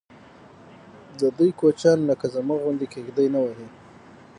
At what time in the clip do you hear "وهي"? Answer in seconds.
3.43-3.67